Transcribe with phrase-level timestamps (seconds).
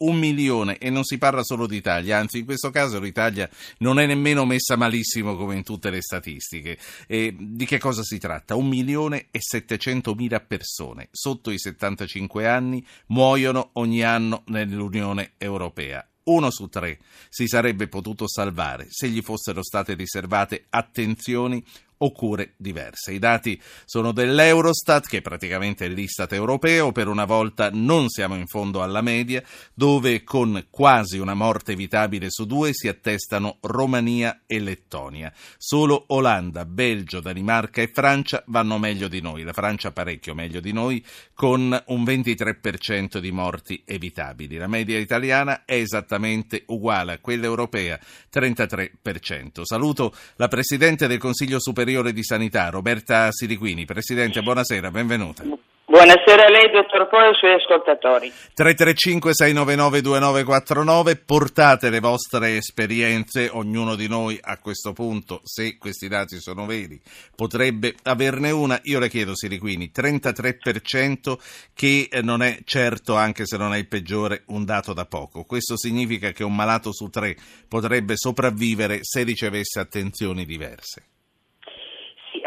[0.00, 4.06] un milione e non si parla solo d'Italia, anzi in questo caso l'Italia non è
[4.06, 6.78] nemmeno messa malissimo come in tutte le statistiche.
[7.06, 8.54] E di che cosa si tratta?
[8.54, 16.50] Un milione e settecentomila persone sotto i 75 anni muoiono ogni anno nell'Unione Europea uno
[16.50, 16.98] su tre
[17.28, 21.64] si sarebbe potuto salvare se gli fossero state riservate attenzioni
[22.02, 23.12] o cure diverse.
[23.12, 28.46] I dati sono dell'Eurostat, che è praticamente l'Istat europeo, per una volta non siamo in
[28.46, 29.42] fondo alla media,
[29.74, 35.32] dove con quasi una morte evitabile su due si attestano Romania e Lettonia.
[35.58, 40.72] Solo Olanda, Belgio, Danimarca e Francia vanno meglio di noi, la Francia parecchio meglio di
[40.72, 41.04] noi,
[41.34, 44.56] con un 23% di morti evitabili.
[44.56, 48.00] La media italiana è esattamente uguale a quella europea,
[48.32, 49.62] 33%.
[49.64, 53.84] Saluto la Presidente del Consiglio Superiore Superiore di Sanità, Roberta Siriquini.
[53.84, 55.42] Presidente, buonasera, benvenuta.
[55.42, 58.32] Buonasera a lei, dottor Poi, e ai suoi ascoltatori.
[58.56, 66.64] 335-699-2949, portate le vostre esperienze, ognuno di noi a questo punto, se questi dati sono
[66.64, 67.00] veri,
[67.34, 68.78] potrebbe averne una.
[68.84, 71.36] Io le chiedo, Siriquini, 33%
[71.74, 75.42] che eh, non è certo, anche se non è il peggiore, un dato da poco.
[75.42, 77.34] Questo significa che un malato su tre
[77.66, 81.02] potrebbe sopravvivere se ricevesse attenzioni diverse.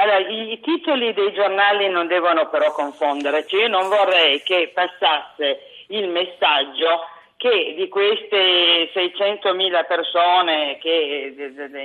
[0.04, 3.56] Allora, i titoli dei giornali non devono però confonderci.
[3.56, 11.34] Io non vorrei che passasse il messaggio che di queste 600.000 persone che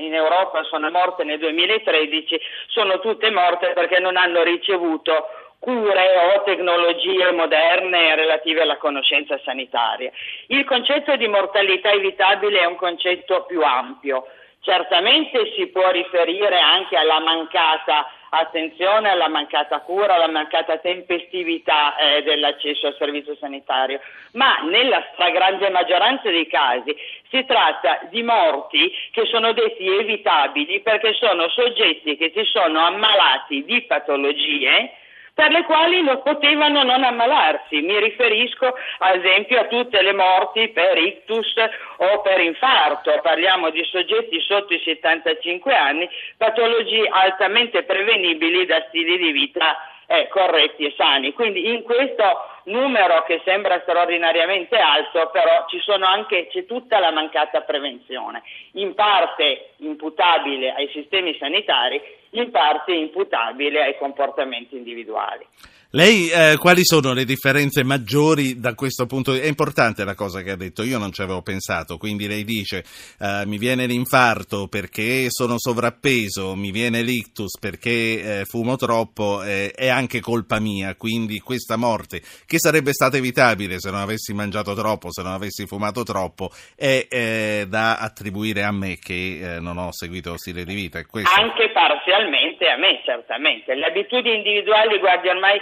[0.00, 5.28] in Europa sono morte nel 2013 sono tutte morte perché non hanno ricevuto
[5.60, 10.10] cure o tecnologie moderne relative alla conoscenza sanitaria.
[10.48, 14.26] Il concetto di mortalità evitabile è un concetto più ampio
[14.60, 22.22] Certamente si può riferire anche alla mancata attenzione, alla mancata cura, alla mancata tempestività eh,
[22.22, 24.00] dell'accesso al servizio sanitario,
[24.32, 26.94] ma nella stragrande maggioranza dei casi
[27.30, 33.64] si tratta di morti che sono detti evitabili perché sono soggetti che si sono ammalati
[33.64, 34.92] di patologie
[35.38, 37.80] per le quali non potevano non ammalarsi.
[37.80, 41.54] Mi riferisco ad esempio a tutte le morti per ictus
[41.98, 49.16] o per infarto, parliamo di soggetti sotto i 75 anni, patologie altamente prevenibili da stili
[49.16, 49.76] di vita
[50.08, 51.32] eh, corretti e sani.
[51.32, 52.24] Quindi in questo
[52.64, 55.66] numero che sembra straordinariamente alto, però
[56.04, 63.82] anche, c'è tutta la mancata prevenzione, in parte imputabile ai sistemi sanitari, in parte imputabile
[63.82, 65.46] ai comportamenti individuali.
[65.92, 69.46] Lei, eh, quali sono le differenze maggiori da questo punto di vista?
[69.46, 72.84] È importante la cosa che ha detto, io non ci avevo pensato, quindi lei dice
[73.18, 79.70] eh, mi viene l'infarto perché sono sovrappeso, mi viene l'ictus perché eh, fumo troppo, eh,
[79.70, 84.74] è anche colpa mia, quindi questa morte, che sarebbe stata evitabile se non avessi mangiato
[84.74, 89.78] troppo, se non avessi fumato troppo, è eh, da attribuire a me che eh, non
[89.78, 90.98] ho seguito stile di vita.
[90.98, 93.74] Anche parzialmente a me, certamente.
[93.74, 95.58] Le abitudini individuali, guardi, ormai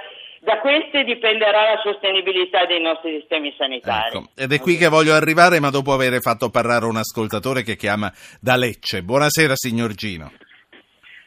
[0.47, 4.17] da queste dipenderà la sostenibilità dei nostri sistemi sanitari.
[4.17, 4.29] Ecco.
[4.37, 8.13] Ed è qui che voglio arrivare, ma dopo aver fatto parlare un ascoltatore che chiama
[8.41, 9.03] da Lecce.
[9.03, 10.31] Buonasera, signor Gino.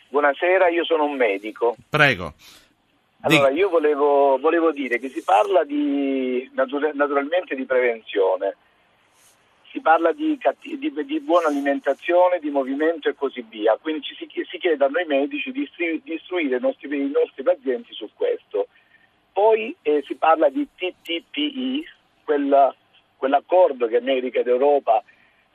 [0.08, 1.76] Buonasera, io sono un medico.
[1.90, 2.34] Prego.
[3.24, 8.56] Allora, io volevo, volevo dire che si parla di, naturalmente di prevenzione,
[9.70, 13.78] si parla di, di, di, buona alimentazione, di movimento e così via.
[13.82, 15.70] Quindi ci si, si chiede a noi medici di
[16.06, 18.68] istruire i nostri, i nostri pazienti su questo.
[19.32, 21.86] Poi eh, si parla di TTPI,
[22.24, 22.74] quella,
[23.18, 25.04] quell'accordo che America ed Europa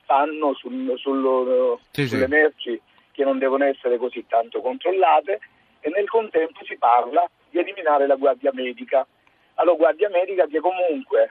[0.04, 2.30] fanno sul, sul, sì, sulle sì.
[2.30, 2.80] merci
[3.12, 5.40] che non devono essere così tanto controllate
[5.80, 9.06] e nel contempo si parla di eliminare la guardia medica.
[9.54, 11.30] Allora, guardia medica che comunque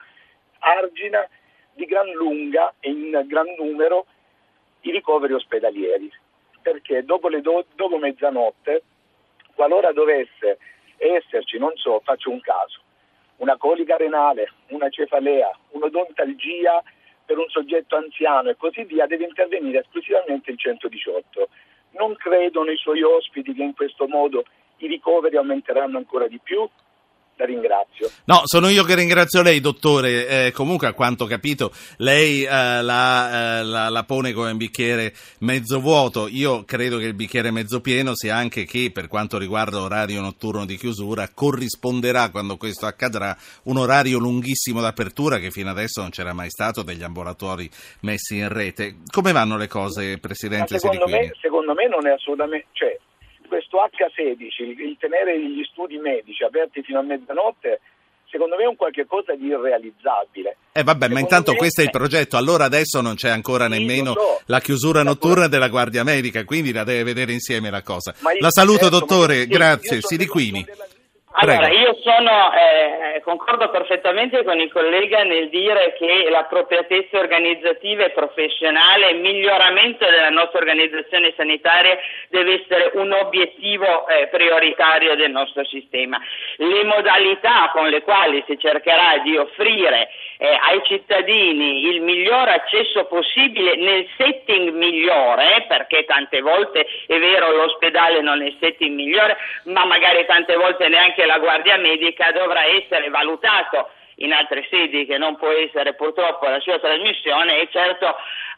[0.60, 1.28] argina
[1.74, 4.06] di gran lunga e in gran numero
[4.82, 6.10] i ricoveri ospedalieri,
[6.62, 8.82] perché dopo, do- dopo mezzanotte,
[9.54, 10.58] qualora dovesse
[11.08, 12.80] esserci, non so, faccio un caso,
[13.36, 16.82] una colica renale, una cefalea, un'odontalgia
[17.24, 21.48] per un soggetto anziano e così via, deve intervenire esclusivamente il 118.
[21.92, 24.44] Non credo nei suoi ospiti che in questo modo
[24.78, 26.68] i ricoveri aumenteranno ancora di più,
[27.36, 28.10] la ringrazio.
[28.24, 30.26] No, sono io che ringrazio lei, dottore.
[30.46, 34.56] Eh, comunque, a quanto ho capito, lei eh, la, eh, la, la, pone come un
[34.56, 36.28] bicchiere mezzo vuoto.
[36.28, 40.64] Io credo che il bicchiere mezzo pieno sia anche che, per quanto riguarda l'orario notturno
[40.64, 46.32] di chiusura, corrisponderà, quando questo accadrà, un orario lunghissimo d'apertura che fino adesso non c'era
[46.32, 47.68] mai stato degli ambulatori
[48.00, 48.96] messi in rete.
[49.10, 52.66] Come vanno le cose, Presidente secondo me, secondo me non è assolutamente...
[52.72, 52.98] Cioè,
[53.54, 57.80] questo H16, il, il tenere gli studi medici aperti fino a mezzanotte,
[58.28, 60.56] secondo me è un qualche cosa di irrealizzabile.
[60.72, 61.58] Eh vabbè, ma intanto me...
[61.58, 64.40] questo è il progetto, allora adesso non c'è ancora nemmeno so.
[64.46, 68.12] la chiusura notturna della Guardia Medica, quindi la deve vedere insieme la cosa.
[68.40, 70.64] la saluto certo, dottore, grazie, Siriquini.
[70.64, 70.86] Della
[71.36, 78.10] allora, io sono, eh, concordo perfettamente con il collega nel dire che l'appropriatezza organizzativa e
[78.10, 81.98] professionale, il miglioramento della nostra organizzazione sanitaria
[82.28, 86.20] deve essere un obiettivo eh, prioritario del nostro sistema.
[86.56, 93.06] Le modalità con le quali si cercherà di offrire eh, ai cittadini il miglior accesso
[93.06, 99.36] possibile nel setting migliore, perché tante volte è vero l'ospedale non è il setting migliore,
[99.64, 105.18] ma magari tante volte neanche la guardia medica dovrà essere valutato in altre sedi che
[105.18, 108.16] non può essere purtroppo la sua trasmissione e certo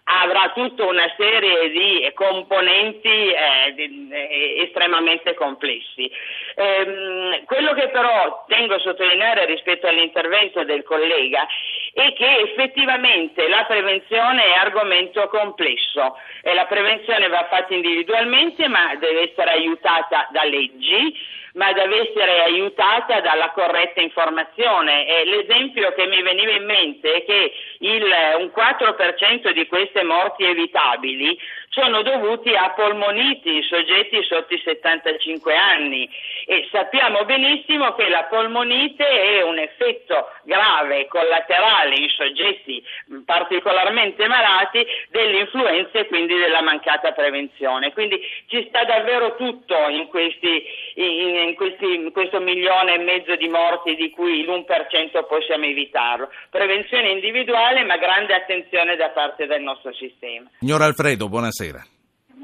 [0.08, 6.08] avrà tutta una serie di componenti eh, di, eh, estremamente complessi.
[6.54, 11.44] Ehm, quello che però tengo a sottolineare rispetto all'intervento del collega
[11.92, 18.94] è che effettivamente la prevenzione è argomento complesso e la prevenzione va fatta individualmente ma
[18.94, 25.06] deve essere aiutata da leggi ma deve essere aiutata dalla corretta informazione.
[25.06, 28.04] E l'esempio che mi veniva in mente è che il,
[28.38, 31.38] un 4% di queste morti evitabili
[31.76, 36.08] sono dovuti a polmoniti, soggetti sotto i 75 anni
[36.46, 42.82] e sappiamo benissimo che la polmonite è un effetto grave collaterale in soggetti
[43.26, 47.92] particolarmente malati delle influenze e quindi della mancata prevenzione.
[47.92, 50.64] Quindi ci sta davvero tutto in, questi,
[50.94, 56.30] in, in, questi, in questo milione e mezzo di morti di cui l'1% possiamo evitarlo.
[56.50, 60.50] Prevenzione individuale ma grande attenzione da parte del nostro sistema.
[60.58, 61.84] Signor Alfredo, buonasera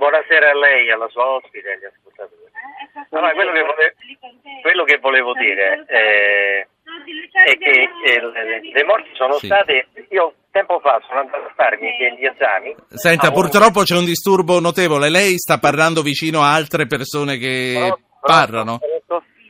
[0.03, 0.51] buonasera.
[0.51, 2.51] A lei, alla sua ospite e agli ascoltatori.
[3.11, 3.93] Allora, quello, che volevo,
[4.63, 6.67] quello che volevo dire eh,
[7.45, 8.21] è che eh,
[8.73, 9.47] le morti sono sì.
[9.47, 12.75] state, io tempo fa sono andato a farmi degli esami.
[12.89, 18.01] Senta, purtroppo c'è un disturbo notevole, lei sta parlando vicino a altre persone che pronto,
[18.21, 18.79] parlano?
[18.79, 18.92] Pronto?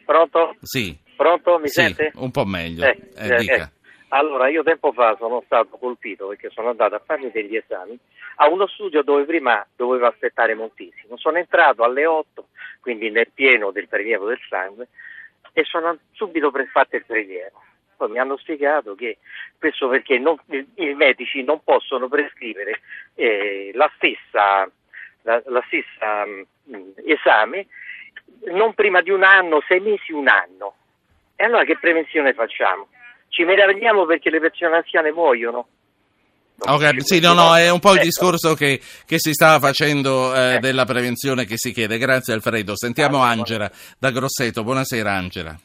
[0.05, 0.57] Pronto?
[0.61, 0.97] Sì.
[1.17, 1.59] Pronto?
[1.59, 2.13] Mi sì, sente?
[2.17, 2.85] un po' meglio.
[2.85, 3.55] Eh, eh, dica.
[3.55, 3.81] Eh.
[4.09, 7.99] Allora, io tempo fa sono stato colpito perché sono andato a farmi degli esami
[8.37, 11.17] a uno studio dove prima dovevo aspettare moltissimo.
[11.17, 12.49] Sono entrato alle 8,
[12.81, 14.89] quindi nel pieno del prelievo del sangue,
[15.53, 17.63] e sono subito fatto il prelievo.
[17.97, 19.19] Poi mi hanno spiegato che
[19.59, 20.37] questo perché non,
[20.75, 22.81] i medici non possono prescrivere
[23.15, 24.69] eh, la stessa,
[25.23, 26.47] la, la stessa mh,
[26.77, 27.67] mm, esame
[28.53, 30.75] non prima di un anno, sei mesi, un anno.
[31.37, 32.89] E allora che prevenzione facciamo?
[33.33, 35.67] ci meravigliamo perché le persone anziane muoiono.
[36.65, 38.05] Okay, sì, no, no, è un po' il ecco.
[38.05, 40.59] discorso che, che si stava facendo eh, eh.
[40.59, 41.99] della prevenzione che si chiede.
[41.99, 42.77] Grazie Alfredo.
[42.77, 43.69] Sentiamo Angela
[43.99, 44.63] da Grosseto.
[44.63, 45.57] Buonasera Angela.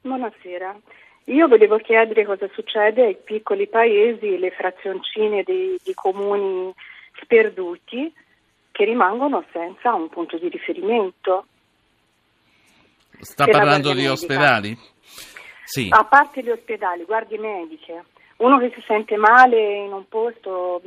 [0.00, 0.78] Buonasera.
[1.24, 6.72] Io volevo chiedere cosa succede ai piccoli paesi, le frazioncine di, di comuni
[7.20, 8.10] sperduti
[8.70, 11.46] che rimangono senza un punto di riferimento.
[13.20, 14.78] Sta parlando di ospedali?
[15.64, 15.88] Sì.
[15.90, 18.04] A parte gli ospedali, guardie mediche,
[18.38, 20.82] uno che si sente male in un posto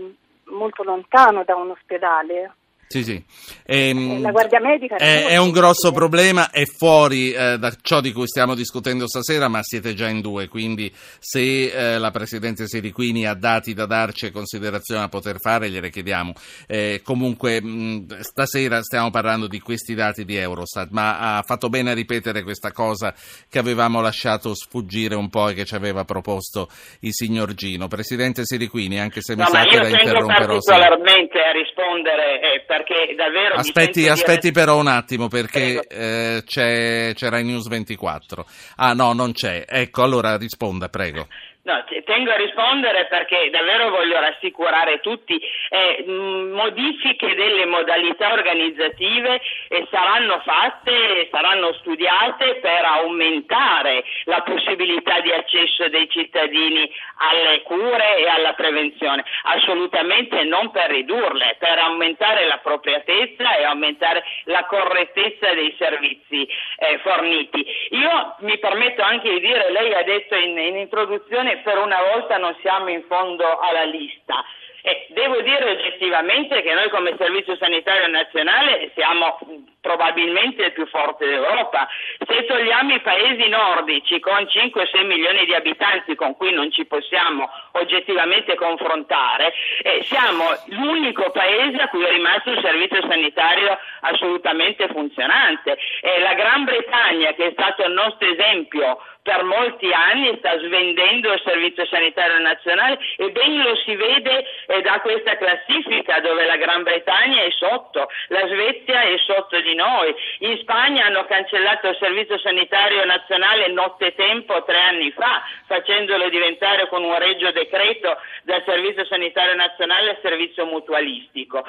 [0.46, 2.56] molto lontano da un ospedale
[2.94, 3.24] sì, sì.
[3.66, 8.12] Ehm, la Guardia Medica è, è un grosso problema, è fuori eh, da ciò di
[8.12, 13.26] cui stiamo discutendo stasera, ma siete già in due, quindi se eh, la Presidente Siriquini
[13.26, 16.34] ha dati da darci e considerazioni a poter fare, gliele chiediamo.
[16.68, 21.90] Eh, comunque mh, stasera stiamo parlando di questi dati di Eurostat, ma ha fatto bene
[21.90, 23.12] a ripetere questa cosa
[23.50, 26.70] che avevamo lasciato sfuggire un po' e che ci aveva proposto
[27.00, 27.88] il signor Gino.
[27.88, 30.58] Presidente Siriquini, anche se mi no, sa che la interromperò.
[30.60, 33.56] particolarmente a rispondere eh, per perché davvero...
[33.56, 34.54] Aspetti, aspetti dire...
[34.54, 38.46] però un attimo perché eh, c'era in News 24.
[38.76, 39.66] Ah no, non c'è.
[39.68, 41.28] Ecco, allora risponda, prego.
[41.66, 45.40] No, tengo a rispondere perché davvero voglio rassicurare tutti,
[45.70, 49.40] eh, modifiche delle modalità organizzative
[49.70, 56.92] eh, saranno fatte, saranno studiate per aumentare la possibilità di accesso dei cittadini
[57.32, 64.66] alle cure e alla prevenzione, assolutamente non per ridurle, per aumentare l'appropriatezza e aumentare la
[64.66, 67.66] correttezza dei servizi eh, forniti.
[67.92, 72.38] Io mi permetto anche di dire, lei ha detto in, in introduzione per una volta
[72.38, 74.44] non siamo in fondo alla lista.
[74.86, 79.40] E devo dire oggettivamente che noi come Servizio Sanitario Nazionale siamo
[79.80, 81.88] probabilmente il più forte d'Europa.
[82.28, 87.50] Se togliamo i paesi nordici con 5-6 milioni di abitanti con cui non ci possiamo
[87.74, 95.78] oggettivamente confrontare, eh, siamo l'unico paese a cui è rimasto un servizio sanitario assolutamente funzionante.
[96.02, 101.32] Eh, la Gran Bretagna, che è stato il nostro esempio per molti anni sta svendendo
[101.32, 106.58] il Servizio Sanitario Nazionale e ben lo si vede eh, da questa classifica dove la
[106.58, 111.98] Gran Bretagna è sotto, la Svezia è sotto di noi, in Spagna hanno cancellato il
[112.00, 119.06] Servizio Sanitario Nazionale nottetempo tre anni fa, facendolo diventare con un regio decreto dal Servizio
[119.06, 121.64] Sanitario Nazionale al servizio mutualistico.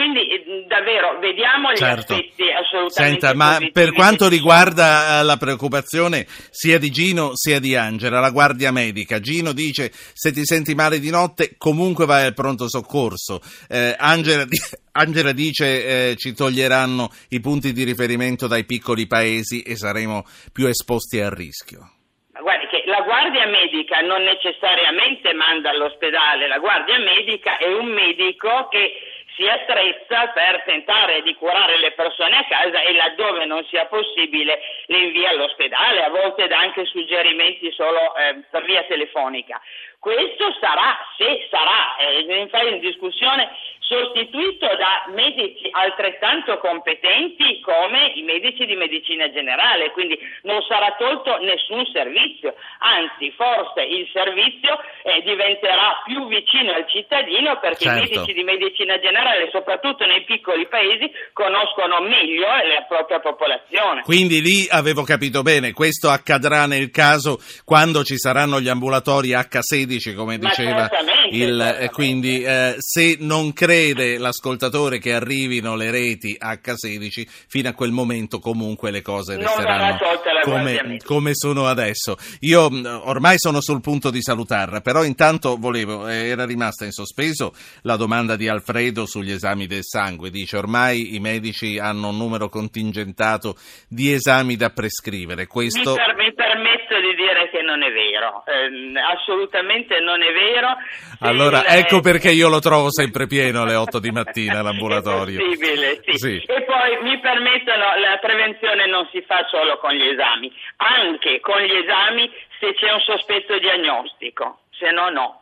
[0.00, 2.14] Quindi eh, davvero vediamo gli certo.
[2.14, 7.76] aspetti assolutamente Senta, ma per quanto riguarda eh, la preoccupazione sia di Gino sia di
[7.76, 9.20] Angela, la guardia medica.
[9.20, 13.42] Gino dice se ti senti male di notte comunque vai al pronto soccorso.
[13.68, 14.46] Eh, Angela,
[14.92, 15.66] Angela, dice
[16.12, 21.32] eh, ci toglieranno i punti di riferimento dai piccoli paesi e saremo più esposti al
[21.32, 21.92] rischio.
[22.40, 28.68] Guardi che la guardia medica non necessariamente manda all'ospedale, la guardia medica è un medico
[28.70, 33.86] che si attrezza per tentare di curare le persone a casa e laddove non sia
[33.86, 39.58] possibile le invia all'ospedale, a volte dà anche suggerimenti solo eh, per via telefonica.
[39.98, 42.20] Questo sarà, se sarà, eh,
[42.68, 43.50] in discussione
[43.90, 51.42] sostituito da medici altrettanto competenti come i medici di medicina generale, quindi non sarà tolto
[51.42, 57.98] nessun servizio, anzi forse il servizio eh, diventerà più vicino al cittadino perché certo.
[57.98, 64.02] i medici di medicina generale, soprattutto nei piccoli paesi, conoscono meglio la propria popolazione.
[64.02, 70.14] Quindi lì avevo capito bene, questo accadrà nel caso quando ci saranno gli ambulatori H16,
[70.14, 70.88] come diceva
[71.30, 71.58] il...
[71.80, 77.72] Eh, quindi eh, se non credo prevede l'ascoltatore che arrivino le reti H16, fino a
[77.72, 79.98] quel momento comunque le cose resteranno
[80.42, 82.16] come, come, sono adesso.
[82.40, 82.68] Io
[83.04, 87.96] ormai sono sul punto di salutarla, però intanto volevo, eh, era rimasta in sospeso la
[87.96, 90.30] domanda di Alfredo sugli esami del sangue.
[90.30, 93.56] Dice ormai i medici hanno un numero contingentato
[93.88, 95.46] di esami da prescrivere.
[95.46, 95.94] Questo...
[96.16, 100.76] Mi, permetto di dire che non è vero, eh, assolutamente non è vero.
[101.20, 105.40] Allora, ecco perché io lo trovo sempre pieno alle 8 di mattina l'ambulatorio.
[105.40, 106.18] È possibile, sì.
[106.18, 106.36] sì.
[106.46, 111.60] E poi mi permettono, la prevenzione non si fa solo con gli esami, anche con
[111.60, 115.38] gli esami se c'è un sospetto diagnostico, se no no.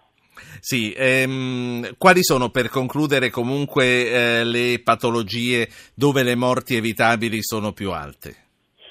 [0.60, 7.72] Sì, ehm, quali sono per concludere comunque eh, le patologie dove le morti evitabili sono
[7.72, 8.46] più alte?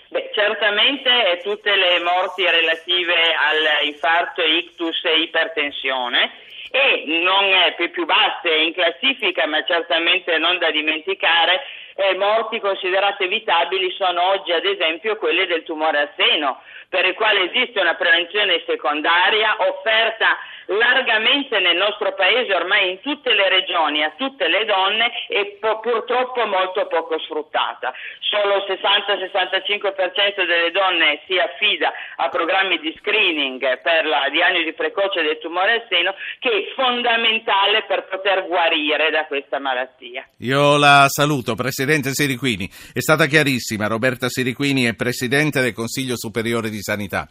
[0.10, 6.32] Beh, certamente tutte le morti relative all'infarto, ictus e ipertensione
[6.72, 11.62] e non è più basse in classifica, ma certamente non da dimenticare,
[11.98, 17.16] eh, morti considerate evitabili sono oggi ad esempio quelle del tumore al seno, per il
[17.16, 20.38] quale esiste una prevenzione secondaria offerta
[20.68, 25.80] largamente nel nostro paese, ormai in tutte le regioni, a tutte le donne e po-
[25.80, 27.94] purtroppo molto poco sfruttata.
[28.20, 35.22] Solo il 60-65% delle donne si affida a programmi di screening per la diagnosi precoce
[35.22, 40.28] del tumore al seno, che è fondamentale per poter guarire da questa malattia.
[40.40, 41.56] Io la saluto,
[41.88, 42.70] Presidente Siriquini.
[42.92, 43.88] È stata chiarissima.
[43.88, 47.30] Roberta Siriquini è Presidente del Consiglio Superiore di Sanità.